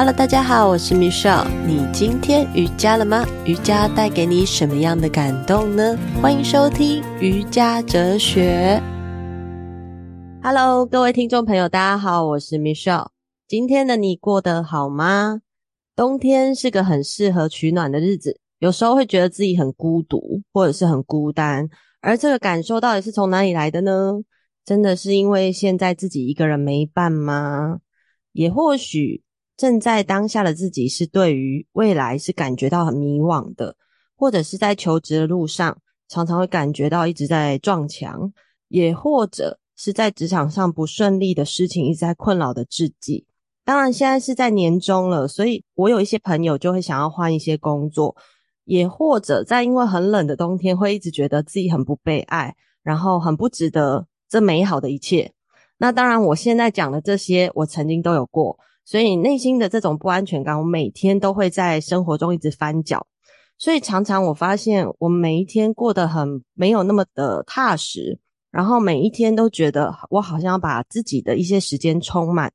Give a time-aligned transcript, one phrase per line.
[0.00, 1.46] Hello，大家好，我是 Michelle。
[1.66, 3.22] 你今天瑜伽了吗？
[3.44, 5.94] 瑜伽带给你什么样的感动呢？
[6.22, 8.80] 欢迎收听瑜伽哲学。
[10.42, 13.08] Hello，各位听众朋友，大家好，我是 Michelle。
[13.46, 15.42] 今天的你过得好吗？
[15.94, 21.68] 冬天是个很适合取暖的日子，有时候会觉得自己很孤独，或者是很孤单，
[22.00, 24.14] 而这个感受到底是从哪里来的呢？
[24.64, 27.80] 真的是因为现在自己一个人没伴吗？
[28.32, 29.22] 也或许。
[29.60, 33.76] 正在当下的自己是对于未来是感觉到很迷惘的，
[34.16, 35.76] 或者是在求职的路上
[36.08, 38.32] 常常会感觉到一直在撞墙，
[38.68, 43.26] 也或者是在职场上不顺利的事情一直在困扰的自己。
[43.62, 48.16] 当然，现在是在年终了，所以我有一些朋友就会想要换一些工作，
[48.64, 55.30] 也或者在因为很冷的冬天会一直觉得自己很不被爱，然后很不值得这美好的一切。
[55.76, 58.58] 那当然，我现在讲的这些，我曾经都有过。
[58.90, 63.06] 所以内心的这种不安全感，我每天都会在生活中一直翻搅。
[63.56, 68.18] 所以常常我发现，我每一天过得很没有那么的踏实，
[68.50, 72.52] 然后每一天都觉得我好像要把自己的一些时间充满。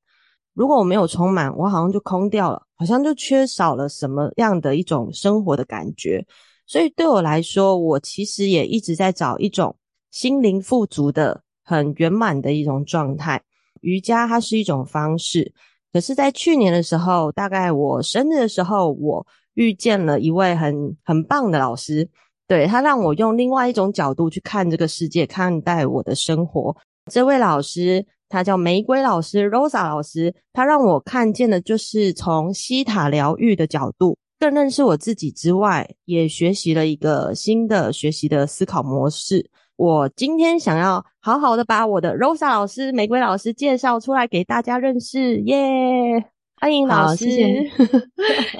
[0.53, 6.21] 如果我没有充满，我好像就空掉了，好像就缺少了什么样的一种生活的感觉。
[6.67, 9.73] 所以对我来说，我其实也一直在找一种
[10.11, 13.41] 心灵富足的、很圆满的一种状态。
[13.79, 15.53] 瑜伽它是一种方式。
[15.95, 22.05] 可是，在去年的时候，大概我生日的时候，我遇见了一位很很棒的老师，
[22.49, 26.75] 对，他让我用另外一种角度去看这个世界，看待我的生活。
[27.09, 39.49] 这位老师，他叫玫瑰老师，Rosa 老师，他让我看见的就是从西塔疗愈的角度，更认识我自己之外，也学习了一个新的学习的思考模式。
[39.77, 46.23] 我今天想要好好的把我的 Rosa 老师、玫瑰老师介绍出来给大家认识，耶、yeah!！
[46.55, 47.69] 欢迎老师，谢谢，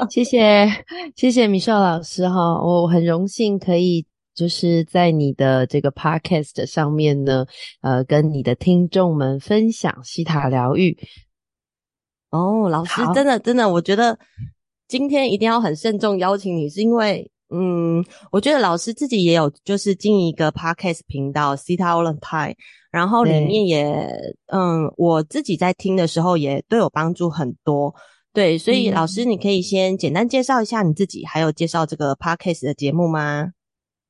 [0.11, 0.67] 谢谢，
[1.16, 4.05] 谢谢 Michelle 老师哈，我很荣幸可以
[4.36, 7.45] 就是在你的这个 Podcast 上面呢，
[7.80, 10.98] 呃，跟你的听众们分享西塔疗愈。
[12.31, 14.20] 哦，老师，真的真的，我觉得
[14.89, 17.31] 今天一定要很慎重邀请你，是因为。
[17.50, 22.56] 嗯，我觉得老师自己也有就是经营一个 podcast 频道 Sita All the Time，
[22.92, 24.10] 然后里面也
[24.48, 27.94] 嗯，我自己在听的时候也都有帮助很多。
[28.34, 33.52] 对，所以老师你可以先简单介绍一下你自己，嗯、还有介绍这个 podcast 的节目吗？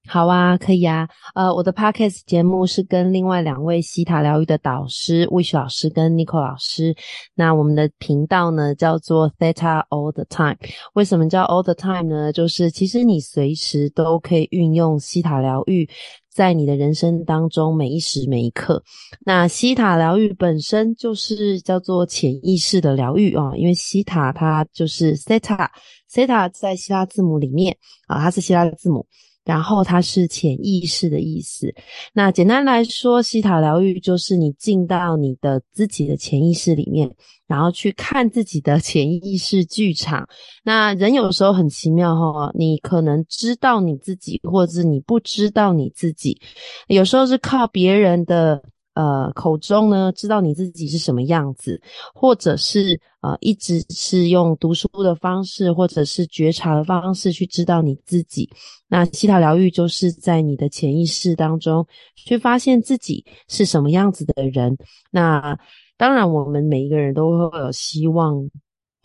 [0.08, 1.08] 好啊，可以啊。
[1.34, 6.96] 呃，我的 podcast 节目是跟另外两位西塔疗愈的导师 Wish 老师跟 Nico 老师。
[7.34, 10.58] 那我们的频道呢叫做 Theta All the Time。
[10.94, 12.32] 为什么叫 All the Time 呢？
[12.32, 15.90] 就是其实你随时都可以运用西塔疗愈，
[16.30, 18.84] 在你的人生当中每一时每一刻。
[19.26, 27.76] 那西塔疗愈本身就是叫做潜意识的疗愈啊，因为西塔它就是 Theta，Theta 在希腊字母里面
[28.08, 29.06] 啊，它是希腊的字母。
[29.46, 31.74] 然后它是潜意识的意思。
[32.12, 37.10] 那简单来说，西塔疗愈就是你进到你的自己的潜意识里面，
[37.48, 40.28] 然后去看自己的 潜意识剧场。
[40.64, 46.42] 那人有时候很奇妙哈，你可能知道你自己，或者是你不知道你自己。
[46.88, 48.62] 有时候是靠别人的。
[48.96, 51.80] 呃，口中呢，知道你自己是什么样子，
[52.14, 58.50] 或者是呃，一直是用读书的方式，或者是觉察的方式去知道你自己。
[58.88, 61.86] 那希塔疗愈就是在你的潜意识当中
[62.16, 64.78] 去发现自己是什么样子的人。
[65.12, 65.60] 那
[65.98, 68.50] 当然，我们每一个人都会有希望，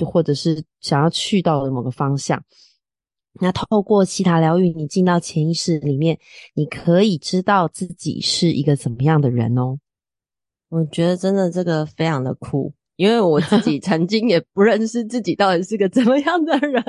[0.07, 2.41] 或者是想要去到的某个方向。
[3.41, 6.19] 那透过希塔疗愈，你进到潜意识里面，
[6.55, 9.79] 你可以知道自己是一个怎么样的人哦。
[10.69, 16.85] 我觉得真的这个非常的酷，因为我自己 曾经也不认识自己到底是个怎么样的人，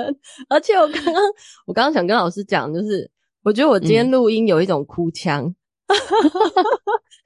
[0.48, 1.14] 而且我刚刚
[1.66, 3.10] 我刚刚想跟老师讲，就是
[3.42, 5.44] 我觉得我今天录音有一种哭腔，
[5.88, 5.96] 嗯、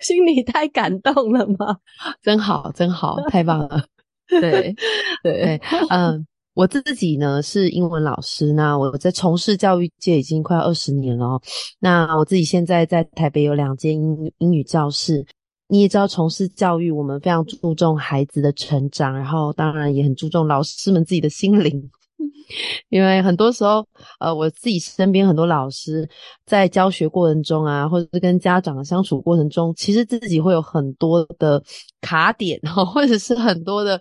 [0.01, 1.79] 心里太感动了吗？
[2.23, 3.85] 真好，真好，太棒了。
[4.29, 4.75] 对对
[5.23, 6.27] 对，嗯。
[6.57, 11.39] 我自己呢是英文老师，那我在从事教育界已经快二十年了。
[11.81, 15.27] 那我自己现在在台北有两间英英语教室。
[15.69, 21.91] 你也知道，从事教育，我们非常注重孩子的成长，然后当然也很注重老师们自己的心灵。
[22.89, 23.87] 因为很多时候，
[24.19, 26.09] 呃，我自己身边很多老师
[26.47, 31.63] 在教学过程中啊，或者是跟家长的相处过程中，其实自己会有很多的
[32.01, 32.59] 卡点，
[32.95, 34.01] 或者是很多的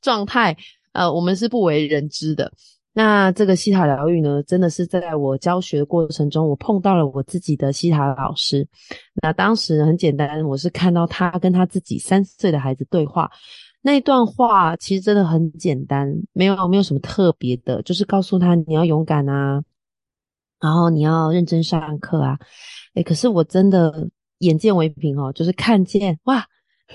[0.00, 0.56] 状态。
[0.94, 2.50] 呃，我们是不为人知的。
[2.96, 8.66] 那这个西塔疗愈呢，真的是在我教学的过程中，我碰到了我自己的西塔老师。
[9.20, 13.28] 那当时很简单，我是看到他跟他自己三岁的孩子对话。
[13.82, 19.60] 那段话其实真的很简单，没有没有什么特别的，就是告诉他你要勇敢啊，
[20.60, 22.38] 然后你要认真上课啊。
[22.94, 24.08] 诶，可是我真的
[24.38, 26.46] 眼见为凭哦，就是看见哇，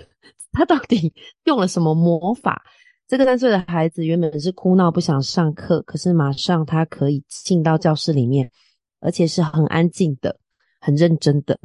[0.54, 1.13] 他到底
[1.44, 2.63] 用了什么魔法？
[3.09, 8.51] 这个三岁的孩子原本是哭闹不想上课，可是马上他可以进到教室里面，
[9.00, 10.38] 而且是很安静的、
[10.79, 11.59] 很认真的，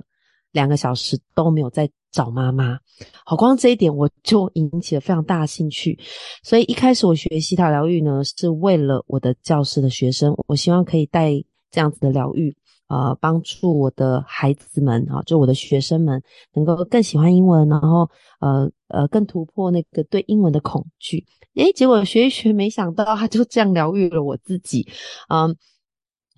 [0.52, 2.78] 两个小时都没有在找妈妈。
[3.26, 5.98] 好，光这一点我就引起了非常大的兴趣。
[6.42, 11.30] 所以一开始我学习塔疗愈呢，是为了我的教室的学生，我希望可以带
[11.70, 12.56] 这样子的疗愈。
[12.88, 16.22] 呃，帮助我的孩子们啊，就我的学生们
[16.52, 18.08] 能够更喜欢英文，然后
[18.40, 21.24] 呃呃，更突破那个对英文的恐惧。
[21.54, 24.86] 诶，结果学一学，没想到他就这样疗愈了我自己。
[25.28, 25.56] 嗯，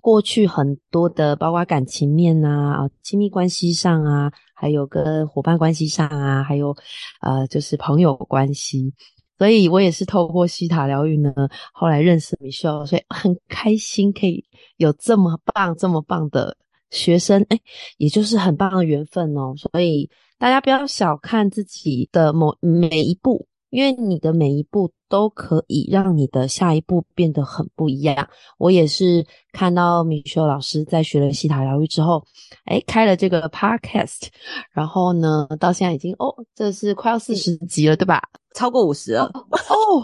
[0.00, 6.76] 过去很多的，包括感情面啊，亲密关系上啊，还有跟伙伴关系上啊，还有
[7.22, 8.94] 呃，就是朋友关系。
[9.38, 11.32] 所以我也是透过西塔疗愈呢，
[11.72, 14.44] 后来认识米秀所以很开心可以
[14.76, 16.56] 有这么棒、这么棒的
[16.90, 17.60] 学生，哎，
[17.98, 19.54] 也就是很棒的缘分哦。
[19.56, 23.46] 所以大家不要小看自己的某每一步。
[23.76, 28.26] 因为你的每一步都可以让你的下一步变得很不一样。
[28.56, 32.24] 我也是看到 Michelle 老师在学了西塔疗愈之后，
[32.64, 34.28] 诶，开了这个 podcast，
[34.72, 38.22] 然后呢，到现在已经哦，这是快要四十集了，对吧？
[38.54, 39.44] 超过五十了哦，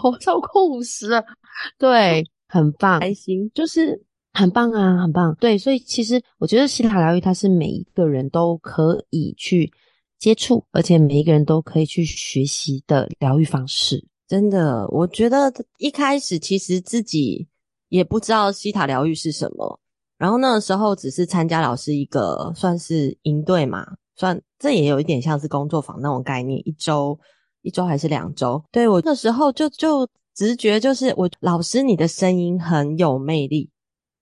[0.03, 1.25] 哦， 超过五十了，
[1.79, 3.99] 对，很棒，开心，就是
[4.33, 5.35] 很棒啊，很棒。
[5.39, 9.73] 对，所以其实我觉得西塔疗愈它是每一个人都可以去。
[10.23, 17.45] 接触，而且每一个人都可以去学习的疗愈方式，真的，我觉得一开始其实自己
[17.89, 19.77] 也不知道西塔疗愈是什么，
[20.17, 23.85] 然后那个时候只是参加老师一个算是营队嘛，
[24.15, 27.19] 算这也有一点像是工作坊那种概念，一周
[27.61, 28.63] 一周还是两周？
[28.71, 33.69] 对，我那时候就就直觉就是我老师你的声音很有魅力，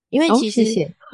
[0.10, 0.64] 因为其实、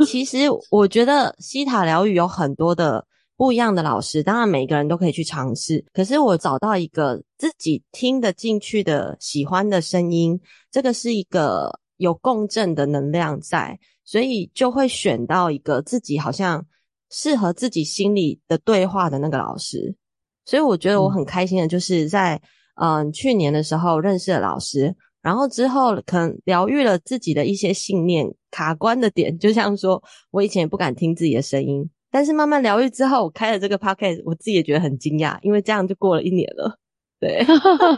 [0.06, 0.38] 其实
[0.72, 3.06] 我觉得西塔疗愈有很多的。
[3.38, 5.86] 不一样的老师，当然每个人都可以去尝试。
[5.94, 10.39] 可是我找到一个自己听得进去的、喜欢的声音，
[10.72, 16.66] 这个是一个有共振的能量在，所以就会选到一个自己好像
[17.12, 19.95] 适合自己心里的对话的那个老师。
[20.44, 22.42] 所以我觉得我很开心的，就是在
[22.75, 30.01] 嗯、呃、去年的时候认识了老师，然后之后可能疗愈了自己的一些信念卡关的点，就像说
[30.31, 31.88] 我以前也不敢听自己的声音。
[32.17, 36.75] 但是慢慢疗愈之后，我开了这个 podcast，我自己也觉得很惊讶，因为这样就过了一年了。
[37.19, 37.45] 对，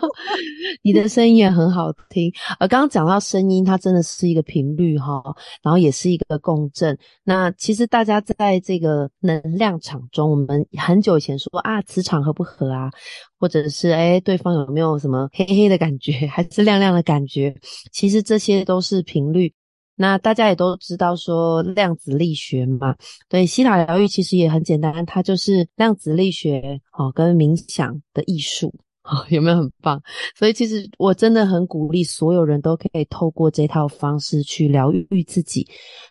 [0.83, 2.29] 你的声音也很好听。
[2.59, 5.23] 呃，刚刚讲到声音，它真的是一个频率哈，
[5.63, 6.97] 然后也是一个共振。
[7.23, 12.91] 那其实大家在这个能量场中，我们很久以前说啊，磁场合不合啊，
[13.39, 17.55] 或者是诶对方有没有什么黑黑的感觉，还是亮亮的感觉？
[17.93, 19.53] 其实这些都是频率。
[20.01, 22.95] 那大家也都知道说量子力学嘛，
[23.27, 28.73] 对，西塔疗愈其实也很简单，它就是量子力学哦跟冥想的艺术
[29.03, 30.01] 哦，有没有很棒？
[30.37, 35.67] 所以其实我真的很鼓励所有人都可以透过这套方式去疗愈自己，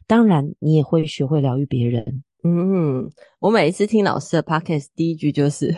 [0.06, 2.22] 当然你也会学会疗愈别人。
[2.44, 3.10] 嗯，
[3.40, 5.74] 我每一次听老师的 podcast，第一句就是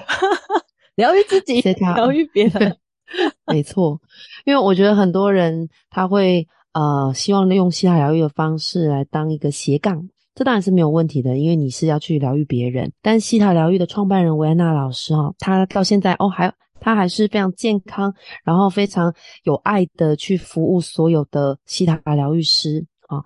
[0.97, 2.77] 疗愈自己，疗愈别人，
[3.47, 4.01] 没错，
[4.45, 6.49] 因为我觉得很多人他会。
[6.73, 12.93] 呃，希望用西塔疗愈的方式来当一个斜杠，这当然是没有问题的，因为你是要去疗愈别人。
[13.03, 19.13] 但西塔疗愈的创办人维安娜老师哈，他到现在哦还他还是非常健康，然后非常
[19.43, 23.25] 有爱的去服务所有的西塔疗愈师啊。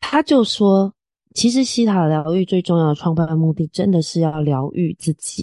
[0.00, 0.92] 他就说，
[1.34, 5.42] 其实西塔疗愈最重要的创办的目的，真的是要疗愈自己。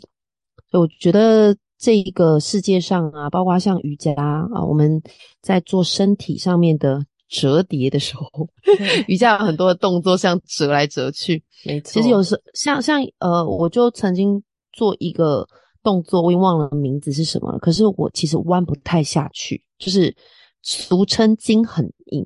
[0.69, 1.55] 所以我觉得。
[1.77, 4.99] 这个世界上啊，包括像瑜伽啊，我们
[5.41, 8.29] 在做身体上面的折叠的时候，
[9.07, 11.43] 瑜伽有很多的动作，像折来折去。
[11.65, 14.41] 没错，其实有时像像呃，我就曾经
[14.73, 15.47] 做一个
[15.83, 17.59] 动作，我已经忘了名字是什么了。
[17.59, 20.15] 可是我其实弯不太下去，就是
[20.61, 22.25] 俗称筋很硬。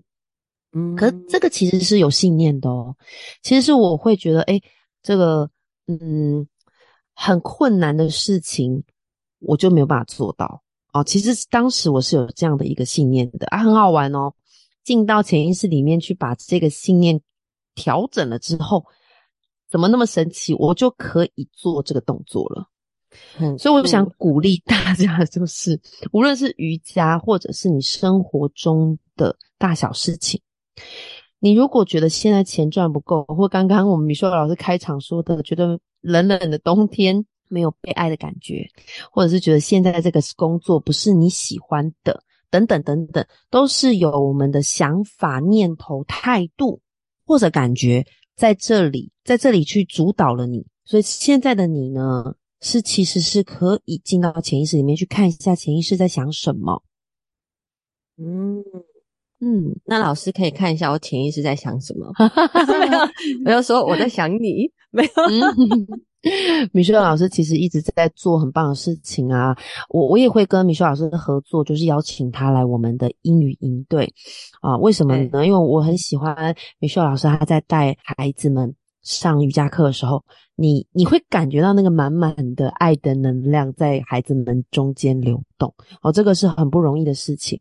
[0.74, 2.96] 嗯，可是这个其实是有信念的哦。
[3.42, 4.62] 其实是我会觉得，诶，
[5.02, 5.50] 这个
[5.88, 6.48] 嗯，
[7.14, 8.84] 很困难的事情。
[9.42, 11.02] 我就没有办法做到哦。
[11.02, 14.34] 其实当时我是有这样的一个信念的啊，很好玩哦。
[14.90, 17.22] 进到潜意识里面去，把这个信念
[17.76, 18.84] 调整了之后，
[19.70, 20.56] 怎么那么神奇？
[20.56, 22.68] 我就可以做这个动作了。
[23.38, 25.80] 嗯，所以我想鼓励大家，就是
[26.12, 30.42] 无论是瑜伽，或者是你生活中的大小事情，
[31.38, 37.24] 你如果觉得现在钱赚不够，或刚刚我们米秀老师开场说的，觉得冷冷的冬天。
[37.52, 38.70] 没有被爱的感觉，
[39.12, 46.82] 或者是觉得现在这个工作不是你喜欢的，等等等等，都是有我们的想法、念头、态度
[47.26, 50.66] 或者感觉在这里，在这里去主导了你。
[50.86, 56.84] 所以现在的你呢，是其实是可以进到潜意识里面去看一下潜意识在想什么。
[58.18, 58.64] 嗯。
[59.42, 62.12] 嗯，那老师可以看一下我潜意识在想什么？
[62.68, 63.00] 没有，
[63.46, 65.10] 没有说我在想你，没有。
[66.74, 69.56] 米雪老师其实一直在做很棒的事情啊，
[69.90, 74.12] 我我也会跟米雪老师合作，就是邀请他来我们的英语营队
[74.62, 74.78] 啊。
[74.78, 75.46] 为什么呢？
[75.46, 78.76] 因为我很喜欢米雪老师，他在带孩子们。
[79.02, 80.22] 上瑜伽课的时候，
[80.56, 87.58] 你你会感觉到那个满满的爱的能量在孩子们中间流动哦，这个是很不容易的事情。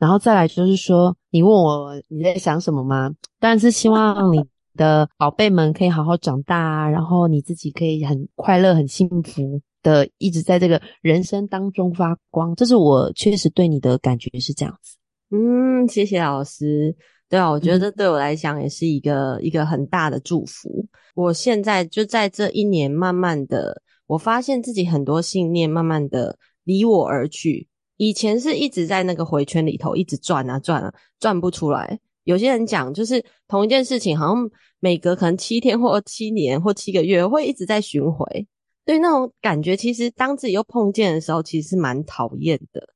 [0.00, 3.08] 然后再来就是说，你问我你在想什么吗？
[3.38, 4.44] 当然是希望你
[4.76, 12.54] 的宝贝们可以好好长大啊，然后你自己可以很快乐、很幸福的一直在这个人生当中发光。
[12.54, 14.96] 这是我确实对你的感觉是这样子。
[15.30, 16.96] 嗯，谢谢老师。
[17.28, 20.84] 对啊，我觉得这对我来讲也是一个、嗯、一个很大的祝福。
[21.14, 27.68] 我现在就在这一年，慢慢的，我发现自己很多信念慢慢的离我而去。
[27.96, 32.00] 以前是一直在那个回圈里头，一直转啊转啊，转不出来。
[32.24, 38.46] 有些人讲，就是同一件事情，好像每隔可能七天或七年或七个月，会一直在巡回。
[38.84, 42.88] 对，那种感觉，其实当自己又碰见的时候，其实是蛮讨厌的。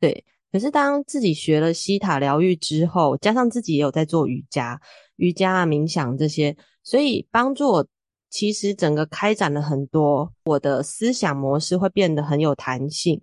[0.00, 0.24] 对。
[0.52, 4.80] 可是当自己学了西塔疗愈之后，加上自己也有在做瑜伽、
[5.16, 7.84] 瑜伽啊、冥想这些，所以帮助我
[8.30, 13.20] 其实整个开展了很多，我的思想模式会变得很有弹性。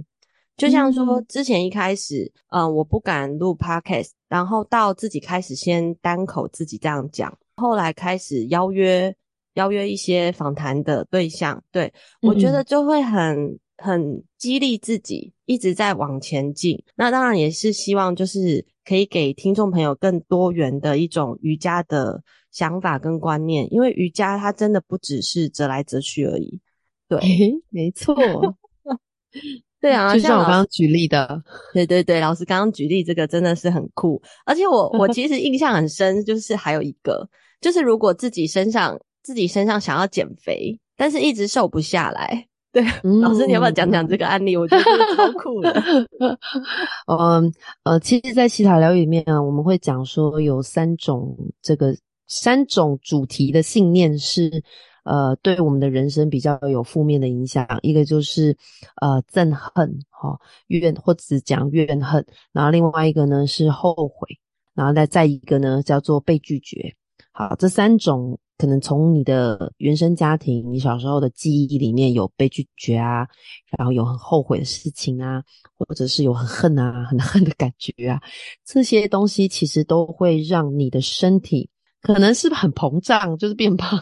[0.62, 9.15] 就像说之前一开始，嗯、呃，我不敢录 podcast，然后到自己开始先单口自己这样讲，后来开始邀约
[9.56, 13.60] 邀约一些访谈的对象，对，我觉得就会很。
[13.84, 26.60] 很激励自己一直在往前进，那当然也是希望就是可以给听众朋友更多元的一种瑜伽的想法跟观念，因为瑜伽它真的不只是折来折去而已。
[27.08, 27.20] 对，
[27.70, 28.15] 没错，
[29.81, 31.41] 对啊，就像我刚刚举例的，
[31.73, 37.27] 对对对，老师刚刚举例这个真的是很酷，而且我我其实印象很深，就是还有一个，
[37.59, 42.47] 就是如果自己身上自己身上想要减肥，但是一直瘦不下来。
[42.71, 42.81] 对，
[43.21, 44.55] 老师，你要不要讲讲这个案例？
[44.55, 44.83] 嗯、我觉得
[45.17, 45.73] 超酷的。
[47.05, 51.93] 嗯呃，其实，在希塔疗愈里面啊，我们会讲说有三种这个
[52.27, 54.63] 三种主题的信念是
[55.03, 57.67] 呃，对我们的人生比较有负面的影响。
[57.81, 58.58] 一个就是
[59.01, 64.39] 呃憎恨哈怨，或者讲怨恨，然后另外一个呢是后悔，
[64.74, 66.96] 然后再再一个呢叫做被拒绝。
[67.31, 68.39] 好，这三种。
[68.58, 73.27] 可能从你的原生家庭，你小时候的记忆里面有被拒绝啊，
[73.75, 75.41] 然后有很后悔的事情啊，
[75.75, 78.22] 或者是有很恨啊、很恨的感觉啊，
[78.63, 81.72] 这些东西其实都会让你的身体
[82.03, 84.00] 可能是很膨胀，就是变胖，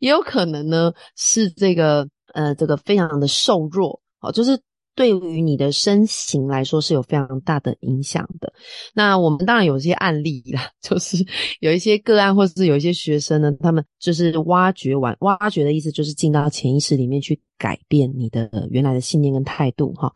[0.00, 4.60] 也有可能呢是这个呃这个非常的瘦弱，哦，就是。
[4.94, 8.52] 对于你的身形来说是有非常大的影响的。
[8.94, 11.16] 那我们当然有一些案例啦， 就是
[11.60, 20.12] 有一些个案，或者是有一些学生呢，他们就是挖掘完，挖掘的意思就是进到潜意识里面去改变你的原来的信念跟态度哈。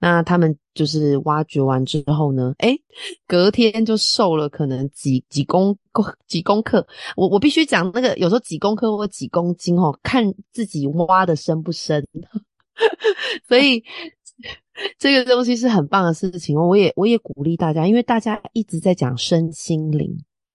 [0.00, 2.76] 那他们就是挖掘完之后呢，诶，
[3.28, 5.78] 隔天就瘦了，可能几几公
[6.26, 6.84] 几公克。
[7.16, 12.04] 我我必须讲那个，有时候几公克或几公斤哦，看自己挖的深不深。
[13.46, 13.84] 所以。
[14.98, 20.14] 这个东西是很棒的事情哦，我也我也鼓励大家，因为大家一直在讲身心灵，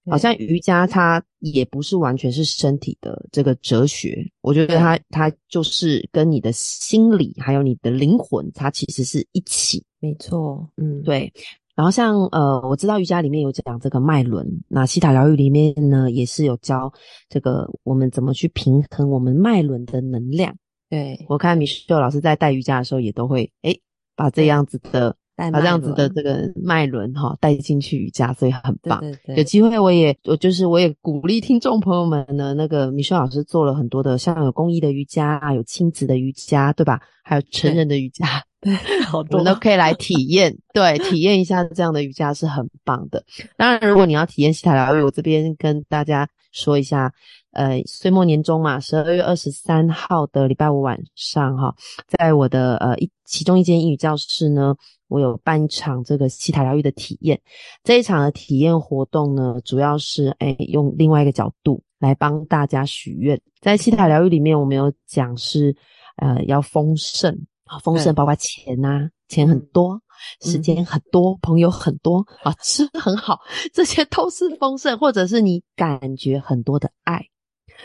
[0.10, 9.84] 好像瑜伽它也不是完全是身体的这个哲学，我觉得它它就是跟你的心理还有你的灵魂，它其实是一起。
[10.00, 11.32] 没错，嗯，对。
[11.74, 16.92] 然后像呃，我知道瑜伽里面有讲这个脉轮，那西塔疗愈里面呢也是有教
[17.30, 20.56] 这个我们怎么去平衡我们脉轮的能量。
[20.90, 23.80] 对，我看米秀老师在带瑜伽的时候，也都会诶
[24.22, 29.00] 把这样子的，把这样子的这个脉轮哈带进去瑜伽，所以很棒。
[29.00, 37.02] 对对对，有机会我也我就是我也鼓励听众朋友们呢，那个米秀老师做了很多的，像有公益的瑜伽啊，有亲子的瑜伽，对吧？
[37.24, 38.76] 还有成人的瑜伽，对，
[39.06, 43.24] 好多 我们都可以来体验，对，体验一下这样的瑜伽是很棒的。
[43.58, 47.12] 当然，如果你要体验希塔疗愈，我这边跟大家说一下。
[47.52, 51.76] 呃，岁末年终嘛，十二月二十三号的礼拜五晚上哈，
[52.08, 54.74] 在我的呃一其中一间英语教室呢，
[55.10, 57.42] 我有办一场这个西塔疗愈的体验。
[57.84, 63.42] 这一场的体验活动呢，主要是哎用另外一个角度来帮大家许愿。
[63.60, 65.76] 在西塔疗愈里面，我们有讲是
[66.18, 70.02] 呃要丰盛啊，丰盛包括钱啊，钱很多，
[70.42, 73.40] 时间很多，朋友很多啊，吃很好，
[73.74, 77.28] 这些都是丰盛，或者是你感觉很多的爱。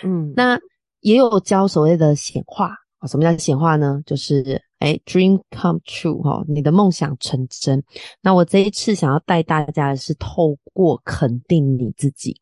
[0.06, 0.58] 嗯，那
[1.00, 4.00] 也有教所谓的显化啊，什么叫显化呢？
[4.06, 4.62] 就是。
[4.78, 7.82] 哎，dream come true 哈，你的梦想成真。
[8.20, 12.36] 那我这一次想要带大家的是透过肯定你自己，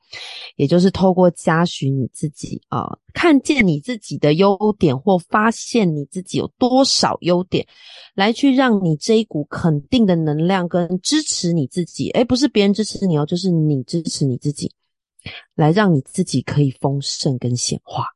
[0.56, 7.64] 也就是透过嘉许你自己啊，看见你自己的优点或发现你自己有多少优点，
[8.16, 12.10] 来去让你这一股肯定的能量跟支持你自己。
[12.10, 14.73] 诶，不是别人支持你哦，就是你支持你自己，
[15.54, 18.06] 来让你自己可以丰盛跟显化。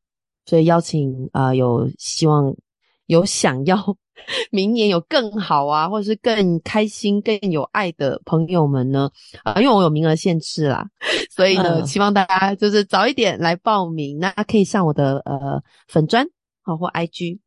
[0.47, 2.55] 所以邀请啊、呃，有希望
[3.07, 3.97] 有想要。
[4.51, 9.09] 明年有更好啊，或者是更开心、更有爱的朋友们呢？
[9.45, 10.85] 啊、呃，因为我有名额限制啦，
[11.31, 14.19] 所以呢，希望大家就是早一点来报名。
[14.19, 16.27] 那可以上我的呃粉专
[16.63, 17.39] 好或 IG，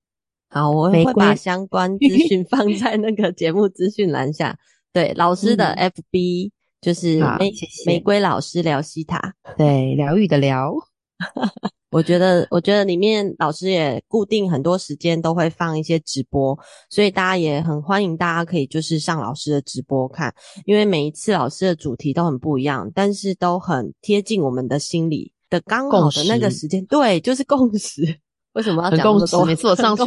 [0.50, 4.58] 好，我会把相关资讯 放在那个节目资讯栏下。
[4.94, 7.52] 对，老师的 FB 就是玫
[7.86, 10.74] 玫瑰老师聊西塔， 对，疗愈的疗。
[11.92, 16.58] 我觉得，我觉得里面老师也固定很多时间都会放一些直播，
[16.90, 20.34] 所以大家也很欢迎，大家可以就是上老师的直播看，
[20.66, 28.02] 因为每一次老师的主题都很不一样，但是都很贴近我们的心里的刚好的那个时间，对，就是共识。
[28.54, 29.46] 为什么要讲共识？
[29.46, 30.04] 每次我上去，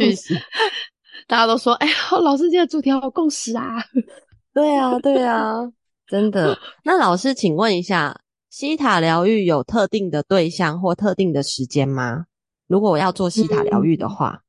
[1.27, 3.77] 大家都说：“哎呀，老师今天的主题好有共识啊！”
[4.53, 5.61] 对啊，对啊，
[6.07, 6.57] 真的。
[6.83, 8.21] 那老师，请问一下。
[8.47, 12.23] 西塔疗愈有特定的对象或特定的时间吗？
[12.67, 14.43] 如果我要做西塔疗愈的话，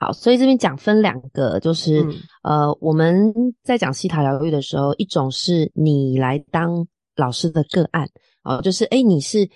[0.00, 8.04] 嗯，好，所以这边讲分两个，就是、嗯、呃，我们在讲西塔疗愈的时候，一种是你来当老师的个案，
[8.42, 9.48] 哦、呃，就是诶你是，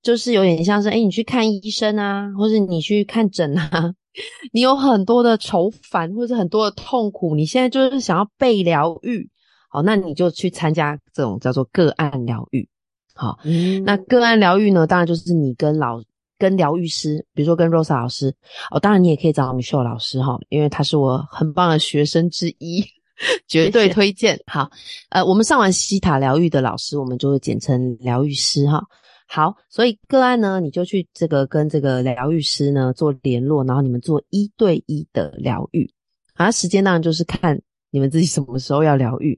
[0.00, 3.94] 就是有点像是诶你去看医生啊，或者你去看诊啊，
[4.54, 9.28] 你有很多的愁烦或者很多的痛苦，你现在就是想要被疗愈，
[9.74, 12.68] 好，那你就去参加这种叫做个案疗愈。
[13.12, 13.36] 好，
[13.84, 14.86] 那个案疗愈呢？
[14.86, 16.00] 当然就是你跟老
[16.38, 18.32] 跟疗愈师，比如说跟 Rosa 老师
[18.70, 18.78] 哦。
[18.78, 22.84] 当然你也可以找 Michelle 老师哈，因为他是我很棒的学生之一，
[23.48, 24.40] 绝对推荐。
[24.46, 24.70] 好，
[25.08, 28.80] 呃，我们上完西塔疗愈的老师，我们就会简称疗愈师哈。
[29.26, 35.90] 好，所以个案呢，你就去这个跟这个疗愈师呢做联络，然后你们做一对一的疗愈。
[36.34, 37.60] 啊，时间当然就是看
[37.90, 39.36] 你们自己什么时候要疗愈。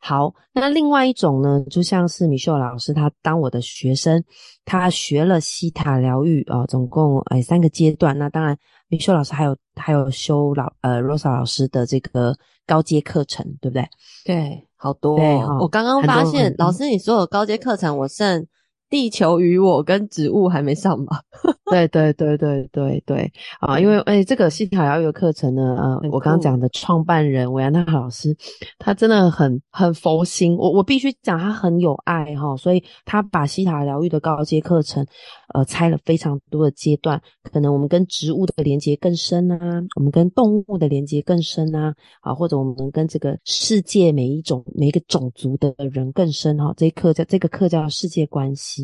[0.00, 4.22] 好，那另外一种呢，就像是米秀老师，他当我的学生，
[4.64, 8.16] 他学了西塔疗愈啊，总共哎三个阶段。
[8.16, 8.56] 那当然，
[8.88, 13.88] 米秀老师还有还有修老呃 Rosa 老师的这个高阶课程，对不对？
[14.24, 15.16] 对，好多、哦。
[15.16, 18.46] 对哦、我刚刚发现，老师你所有高阶课程，我剩。
[18.90, 21.20] 地球与我跟植物还没上吧？
[21.70, 23.78] 对对对对对对啊！
[23.78, 28.34] 因为哎、欸、这个西塔疗愈的课程呢，呃，我刚刚讲的创办人维安娜老师，
[28.78, 35.06] 他真的很很佛心，我我必须讲他很有爱哈，所以他把西塔疗愈的高阶课程，
[35.52, 39.58] 呃，拆了非常多的阶段，可能我们跟植物的连接更深啊，
[39.96, 46.72] 我们跟动物的连接更深啊，啊，或者我们跟这个世界每一种每一个种族的人更深哈。
[46.78, 48.77] 这一课叫这个课叫世界关系。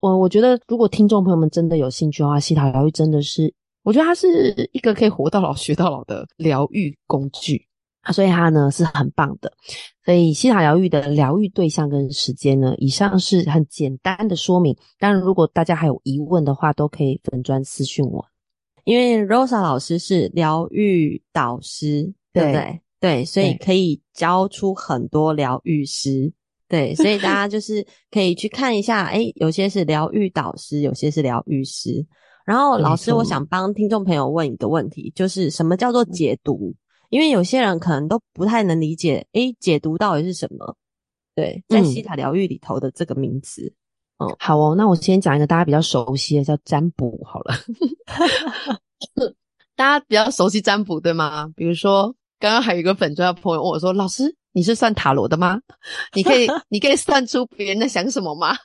[0.00, 3.52] 我我觉得，如果听众朋友们真的有兴趣的话，西塔疗愈真的是，
[3.82, 7.66] 我觉得它是一个可以活到老学到老的疗愈工具
[8.02, 9.50] 啊，所以它呢是很棒的。
[10.04, 14.76] 所以西塔疗愈的疗愈对象跟时间呢，以上是很简单的说明。
[14.98, 18.22] 当然，如果大家还有疑问的话，都可以粉专私讯我。
[18.84, 22.80] 因为 Rosa 老师是疗愈导师，对不对？
[23.00, 26.30] 对，所以可以教出很多疗愈师。
[26.68, 32.04] 对，所以大家就 是可以去看一下，诶，有些是疗愈导师，有些是疗愈师。
[32.46, 36.74] 然后老师，我想帮听众朋友问一个问题，就是什么叫做解读？
[37.10, 40.76] 因为有些人可能都不太能理解，诶，解读到底是什么？
[41.34, 43.72] 对，在西塔疗愈里头的这个名词。
[44.18, 47.54] 嗯，嗯好哦，那我先讲一个大家比较熟悉的，叫占卜好了。
[49.76, 51.48] 大家比较熟悉占卜对吗？
[51.56, 55.60] 比如说，刚刚还有一个粉专的朋友问我说：“老师。”你是算塔罗的吗？
[56.14, 58.56] 你可以， 你可以算出别人在想什么吗？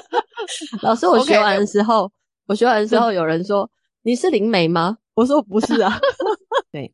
[0.82, 2.10] 老师，我学完的时候
[2.46, 3.68] 我学完的时候，有人说
[4.02, 4.96] 你是灵媒吗？
[5.14, 5.98] 我说不是啊。
[6.70, 6.92] 对，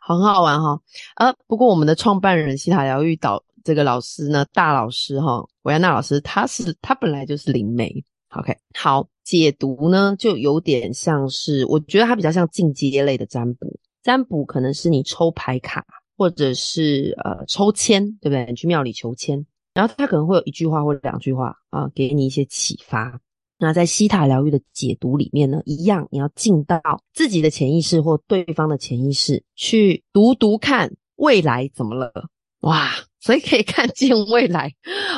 [0.00, 0.78] 很好玩哈。
[1.16, 7.92] 呃，不过我们的创办人西塔疗愈导这个老师呢，大老师哈，维安娜老师，他是他本来就是灵媒。
[8.30, 13.80] OK，好，解读呢就有点像是，我觉得他比较像进阶类的占卜。
[14.02, 15.84] 占卜可能是你抽牌卡。
[16.16, 18.46] 或者是呃抽签，对不对？
[18.46, 23.20] 你去庙里求签，然后他可能会有一句话或者两句话啊，给你一些启发。
[23.58, 26.80] 那在希塔疗愈的解读里面呢，一样你要进到
[27.14, 32.12] 自己的潜意识或对方的潜意识去读读看未来怎么了，
[32.60, 32.90] 哇！
[33.18, 34.72] 所以可以看见未来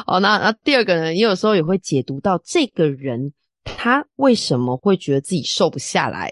[0.06, 0.18] 哦。
[0.20, 3.34] 那那第二个呢，也有时候也会解读到这个人
[3.64, 6.30] 他为什么会觉得自己瘦不下来。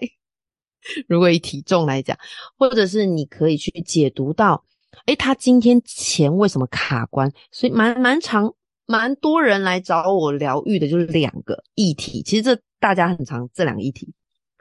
[1.07, 2.17] 如果以体重来讲，
[2.57, 4.63] 或者是你可以去解读到，
[5.05, 7.31] 诶，他今天钱为什么卡关？
[7.51, 8.53] 所以蛮蛮长。
[8.89, 12.23] 蛮多人来找我疗愈的，就是两个议题。
[12.23, 14.13] 其实这大家很常这两个议题，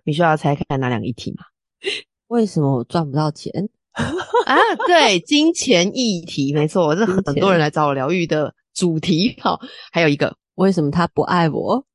[0.05, 1.45] 你需要猜看哪两个议题吗？
[2.27, 3.53] 为什么我赚不到钱
[3.93, 4.57] 啊？
[4.89, 9.37] 对，金钱议题，没错，这很多人来找我疗愈的主题。
[9.41, 9.61] 好，
[9.93, 11.87] 还有一个，为什么他不爱我？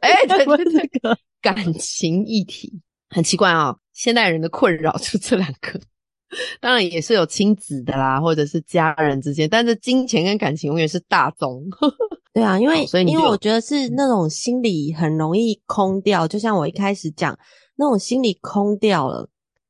[0.00, 2.80] 哎、 欸，对对对，这个感情议题
[3.10, 5.80] 很奇怪啊、哦，现代人的困扰就这两个。
[6.60, 11.64] 当然也是有亲子的啦，或者是家人之间，但是金钱跟感情永远是大宗。
[12.34, 17.38] 对啊，因为所以因为我觉得是那种心里很容易空掉，就像我一开始讲
[17.76, 19.26] 那种心里空掉了，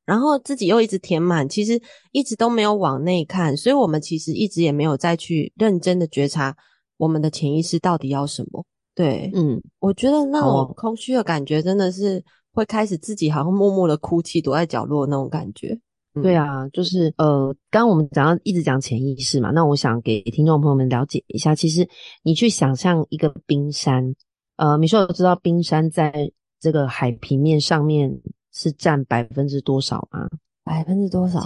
[0.06, 6.56] 然后自己又一直填满，其实一直都没有往内看，所以我们其实一直也没有再去认真的觉察
[6.96, 8.64] 我们的潜意识到底要什么。
[8.94, 12.24] 对，嗯，我觉得那种空虚的感觉真的是
[12.56, 15.78] 会开始自己好像默默的哭泣，躲在角落那种感觉。
[16.22, 21.86] 对啊，就是呃，刚刚我们讲到一直讲潜意识嘛，那我想给听众朋友们了解一下，其实
[22.22, 24.14] 你去想象一个冰山，
[24.56, 28.18] 呃，米秀知道冰山在这个海平面上面
[28.50, 30.26] 是占百分之多少吗？
[30.64, 31.44] 百分之多少？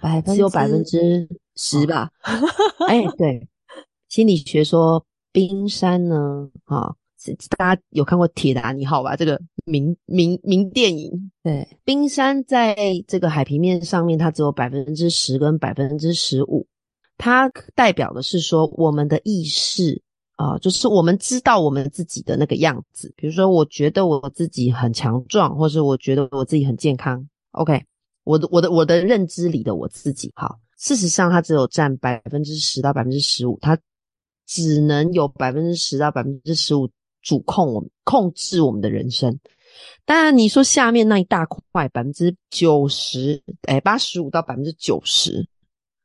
[0.00, 2.08] 百分之只有百分之十吧？
[2.86, 3.48] 哎、欸，对，
[4.08, 6.94] 心理学说冰山呢，啊。
[7.56, 9.16] 大家有看过《铁达尼号》吧？
[9.16, 11.30] 这个名名名电影。
[11.42, 12.76] 对，冰山在
[13.08, 16.66] 这个海平面上面，它只有百分之十跟百分之十五。
[17.16, 20.00] 它代表的是说，我们的意识
[20.36, 23.12] 啊、呃，就是我们知道我们自己的那个样子。
[23.16, 27.28] 比如说，我觉得我自己很强壮，或是我觉得我自己很健康。
[27.50, 27.82] OK，
[28.22, 33.76] 我的我的我的认知里的我自己，好，事实上它只有占百分之十到百分之十五，它
[34.46, 36.88] 只能有百分之十到百分之十五。
[37.28, 39.38] 主控我们，控制我们的人生。
[40.06, 45.32] 当然，你说下面那一大块百分之九十，哎，八十五到百分之九十，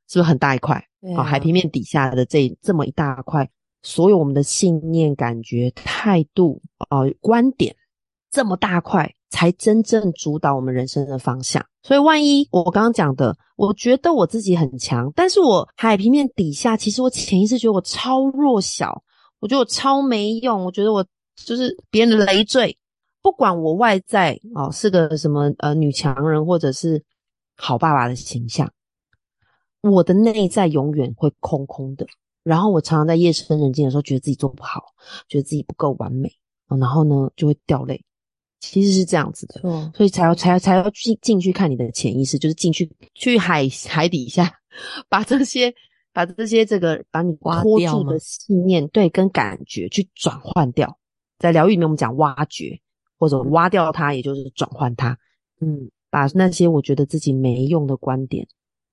[0.10, 0.86] 是不是很大一块？
[1.00, 1.24] 对啊。
[1.24, 3.50] 海平面底下的这这么一大块，
[3.84, 7.74] 所有我们的信念、感觉、态度、呃，观点，
[8.30, 11.66] 这么大块，才真正主导我们人生的方向。
[11.84, 19.02] 所以，万一我刚刚讲的，我觉得我自己很强，但是我海平面底下，其实我潜意识觉得我超弱小。
[19.44, 22.78] 我觉得我超没用，我觉得我就是别人的累赘。
[23.22, 27.04] 不管我外在哦是个什么呃女强人，或者是
[27.58, 28.72] 好爸爸的形象，
[29.82, 32.08] 我的内在永远会空空的。
[32.42, 34.82] 然后我常常在夜深人静的时候，觉得自己做不好，
[35.28, 36.32] 觉得自己不够完美，
[36.70, 38.02] 然后呢就会掉泪。
[38.62, 39.60] 其实是这样子的，
[39.94, 44.50] 所以才要才要才要进进去看你的潜意识，就是进去去海海底下
[45.10, 45.76] 把这些。
[46.14, 50.98] 把这些这个把你拖住的信念，对，跟感觉去转换掉，
[51.40, 52.80] 在疗愈里面我们讲挖掘
[53.18, 55.18] 或者挖掉它，也就是转换它。
[55.60, 58.48] 嗯，把那些我觉得自己没用的观点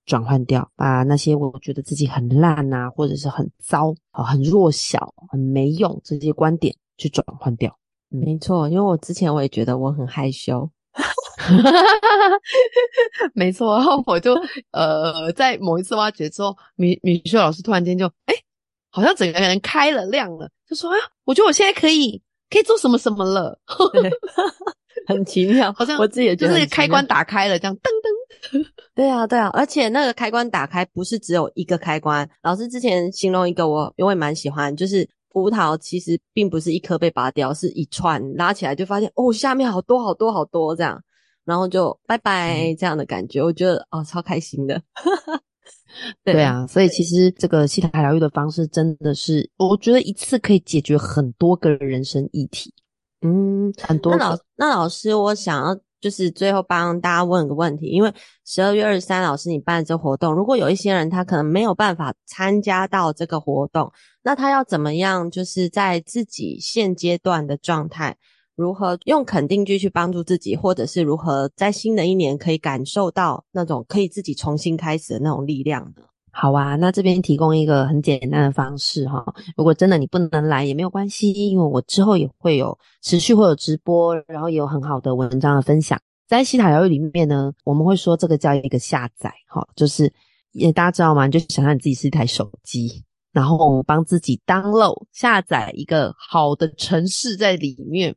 [0.07, 7.79] 转换掉，把那些我觉得自己很烂啊，或者是很糟啊、很弱小、很没用这些观点去转换掉。
[8.11, 10.71] 嗯、没错，因为我之前我也觉得我很害羞。
[13.35, 14.35] 没错，然后我就
[14.73, 18.35] 呃，在某一次挖掘之后，米米秀老师突然间就哎，
[18.91, 23.59] 好像整个人开了亮了，就说啊，我觉得我现在可以可以做什么什么了，
[25.07, 28.67] 很奇妙，好像我自己也觉得就是开关打开了，这样噔噔。
[28.95, 35.09] 对啊，对啊，而且那个开关打开不是只有一个开关，老师之前形容一个我因为蛮喜欢，就是。
[35.31, 41.03] 葡萄其实并不是一颗被拔掉，是一串拉起来就发现哦，下面好多好多好多这样，
[41.45, 44.83] 然后就拜拜这样的感觉，嗯、我觉得哦超开心的。
[46.23, 52.73] 对，对啊，所以其实这个希塔疗愈的方式真的是，我觉得一次可以解决很多个人生议题。
[53.23, 54.17] 嗯，很多。
[54.17, 55.79] 那老那老师，我想要。
[56.01, 58.13] 就是最后帮大家问个问题，因为
[58.45, 65.31] 十二月二十三老师你办这活动，如果有一些人他可能没有办法参加到这个活动，那他要怎么样？
[65.31, 68.17] 就是在自己现阶段的状态，
[68.57, 76.03] 如何用肯定句去帮助自己，或者是如何在新的一年可以感受到那种可以自己重新开始的那种力量呢？
[76.33, 79.25] 好啊，那这边提供一个很简单的方式哈。
[79.57, 86.01] 如果真的你不能来也没有关系，因为我之后也会有持续会有直播，然后也有很好的文章的分享。
[86.29, 90.13] 在西塔疗愈里面呢，我们会说这个叫一个下载哈，就是
[90.53, 91.27] 也大家知道吗？
[91.27, 98.15] 你就想象你自己是一台手机，然后帮自己 download 下载一个好的城市在里面。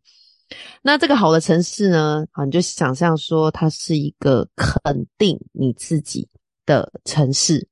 [0.83, 6.29] 那这个好的城市呢，啊，你就想象说它是一个肯定你自己
[6.67, 7.67] 的城市，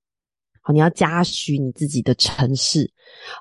[0.61, 2.91] 好，你要嘉许你自己的城市。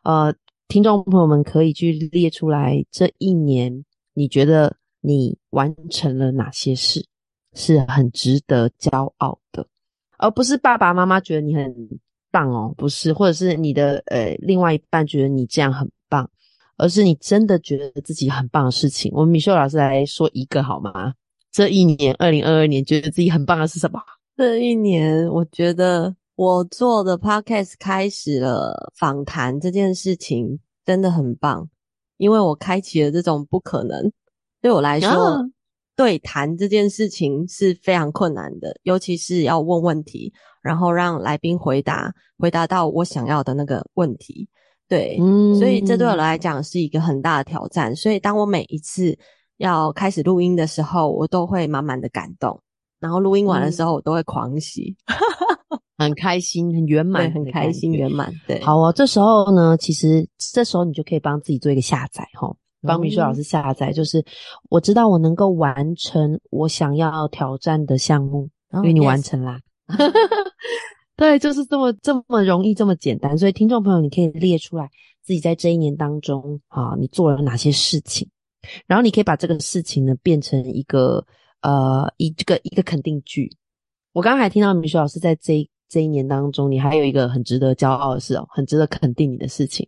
[0.05, 0.35] 呃，
[0.69, 7.07] 听众朋友们可以去列出来，这一年你觉得你完成了哪些事
[7.55, 9.67] 是很值得骄傲的，
[10.19, 11.75] 而不是爸爸妈妈觉得你很
[12.31, 16.31] 棒哦，不是，或者是你的呃另外一半觉得你这样很棒。
[16.83, 21.13] 而是你真的觉得自己很棒的事情，我们米秀老师来说一个好吗？
[21.53, 24.01] 这一年，二零二二年，觉得自己很棒的是什么？
[24.35, 31.69] 这一年，我觉得我做的 podcast 开始了访谈这件事情，真的很棒，
[32.17, 34.11] 因为我开启了这种不可能。
[34.63, 35.43] 对我来说，啊、
[35.95, 44.49] 对谈这件事情是非常困难的，尤其是要问问题，然后让来宾回答，回答到我想要的那个问题。
[44.89, 47.95] 对，嗯，所以这对我来讲是一个很大的挑战。
[47.95, 49.15] 所以当我每一次
[49.59, 52.59] 要开始录音的时候，我都会满满的感动。
[52.99, 54.95] 然后录音完的时候，我都会狂喜，
[56.01, 58.33] 很开心，很圆满，很开心，圆满。
[58.47, 58.93] 对，好哦。
[58.93, 64.25] 这时候呢，其实这时候你就可以帮自己做一个下载，哈，帮米秀老师下载，就是
[64.69, 69.61] 我知道我能够完成我想要挑战的项目，因为你完成啦。
[71.17, 73.37] 对，就是这么这么容易，这么简单。
[73.37, 74.89] 所以，听众朋友，你可以列出来
[75.23, 78.27] 自己在这一年当中啊，你做了哪些事情，
[78.87, 81.23] 然后你可以把这个事情呢变成一个
[81.61, 83.55] 呃一这个一个肯定句。
[84.13, 89.87] 我刚刚还听到米雪老师在这一这一年当中，你还有一个很值得骄傲的事哦，很值得肯定你的事情，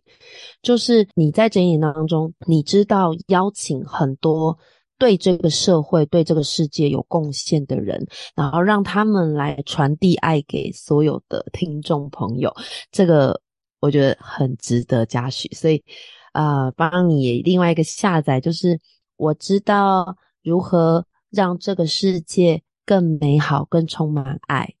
[0.61, 4.55] 就是你在这一年当中，你知道邀请很多。
[4.99, 12.53] 对这个社会、对这个世界有贡献的人，然后让他们来传递爱给所有的听众朋友，
[12.89, 13.41] 这个
[13.81, 15.49] 我觉得很值得嘉许。
[15.51, 15.83] 所以，
[16.31, 18.79] 呃，帮你另外一个下载，就是
[19.17, 24.73] 我知道如何让这个世界更美好、更充满爱。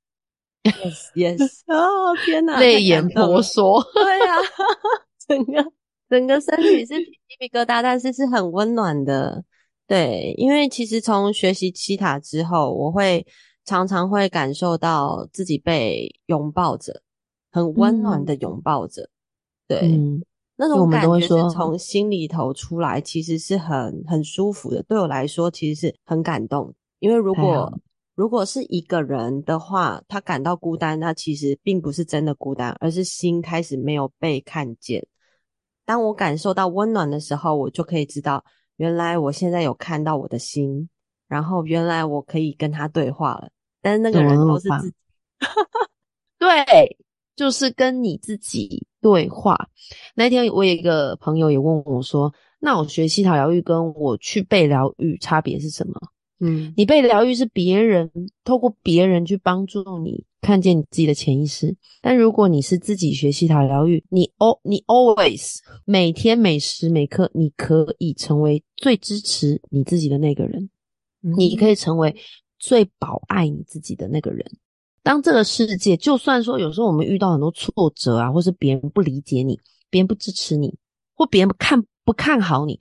[0.63, 1.61] Yes, yes.
[1.67, 3.83] 哦，天哪，泪眼婆娑。
[3.93, 4.43] 对呀、啊，
[5.27, 5.71] 整个
[6.09, 9.43] 整个身体是鸡皮疙瘩，但是是很温暖的。
[9.85, 13.25] 对，因为其实从学习七塔之后，我会
[13.65, 17.01] 常常会感受到自己被拥抱着，
[17.51, 19.03] 很温暖的拥抱着。
[19.03, 19.09] 嗯、
[19.67, 20.23] 对、嗯，
[20.55, 24.81] 那种感觉是从心里头出来，其实是很很舒服的。
[24.83, 26.73] 对我来说，其实是很感动。
[26.99, 27.77] 因为如果
[28.15, 35.05] 如果是一个人的话，他感到孤单，那其实并不是真的孤单，而是心开始没有被看见。
[35.85, 38.43] 当我感受到温暖的时候，我就可以知道。
[38.77, 40.89] 原来我现在有看到我的心，
[41.27, 43.49] 然后原来我可以跟他对话了。
[43.81, 44.95] 但是那个人都是自己，
[46.39, 46.97] 对，
[47.35, 49.69] 就是跟你自己对话。
[50.15, 55.93] 那天我有一个朋友也问我说：“那我学习塔疗愈跟我去被疗愈差别是什么？”
[56.45, 58.11] 嗯，你被疗愈是别人
[58.43, 70.69] 透过别人去帮助你看见你自己的潜意识，但如果你是自己学习塔疗愈，你 al 你 always 每天每时每刻，你可以成为最支持你自己的那个人，
[71.23, 72.13] 嗯，你可以成为
[72.59, 74.45] 最保爱你自己的那个人。
[75.01, 79.57] 当这个世界，就算说有时候我们遇到很多挫折啊，或是别人不理解你，
[79.89, 80.75] 别人不支持你，
[81.15, 82.79] 或别人看不看好你。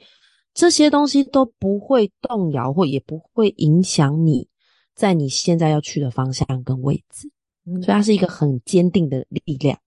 [0.54, 4.48] 这些东西都不会动摇，或也不会影响你
[4.94, 7.30] 在你现在要去的方向跟位置，
[7.66, 9.78] 嗯、所以它是一个很坚定的力量，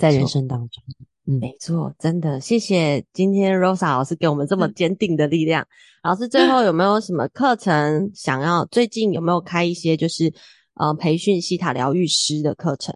[0.00, 0.82] 在人生当中。
[1.26, 5.62] 嗯，没错，真的，谢谢今天 Rosa 老师给我们这么坚定的力量。
[5.62, 8.64] 嗯、老师最后有没有什么课程想要？
[8.66, 10.32] 最近有没有开一些就是
[10.74, 12.94] 呃培训西塔疗愈师的课程？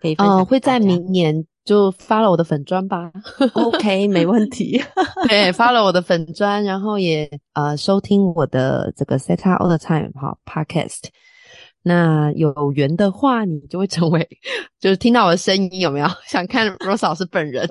[0.00, 1.46] 可以分享、呃、会在明年。
[1.64, 3.12] 就发了我的粉砖吧
[3.54, 4.82] ，OK， 没问题。
[5.28, 11.04] 对，发了我的粉砖，然后也呃收听我的这个 Theta All the Time 哈 Podcast。
[11.84, 14.28] 那有缘的话，你就会成为，
[14.80, 16.06] 就是听到我的声音有没有？
[16.26, 17.68] 想看 Rose 老师本人？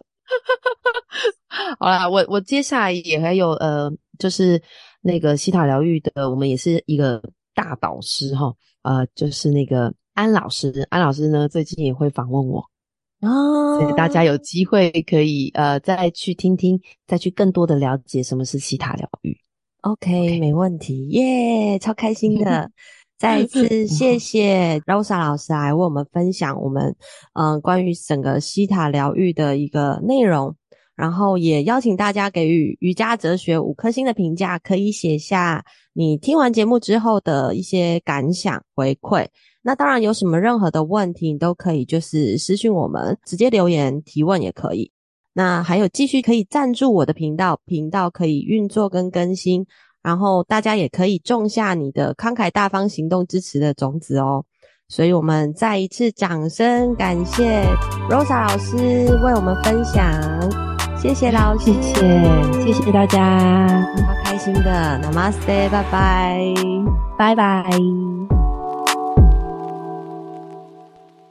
[1.79, 4.61] 好啦，我我接下来也还有呃，就是
[5.01, 7.21] 那个西塔疗愈的，我们也是一个
[7.53, 12.70] 大导师哈，呃，就是那个安老师，安老师呢最近也会访问我。
[13.21, 19.37] 哦，所以大家有机会可以呃再去听听，再去更多的了解什么是希塔疗愈。
[19.81, 20.39] OK，, okay.
[20.39, 22.69] 没问题，耶、yeah，超开心的。
[23.17, 26.95] 再一次谢谢 Rosa 老师来为我们分享我们
[27.33, 30.55] 嗯、呃、关于整个西塔疗愈的一个内容，
[30.95, 39.27] 然后也邀请大家给予瑜伽哲学五颗星的评价，可以写下你听完节目之后的一些感想回馈。
[39.63, 44.91] 那当然有什么任何的问题，你都可以就是私讯我们，直接留言提问也可以。
[45.33, 49.65] 那还有继续可以赞助我的频道，频道可以运作跟更新，
[50.01, 54.43] 然后大家也可以种下你的慷慨大方行动支持的种子哦。
[54.89, 57.63] 所以我们再一次掌声感谢
[58.09, 58.75] Rosa 老师
[59.23, 60.03] 为我们分享，
[61.01, 66.53] 谢谢老师，谢谢，谢谢大家，好开心的，Namaste，拜拜，
[67.17, 68.40] 拜拜。